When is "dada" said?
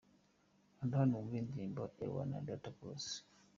2.47-2.69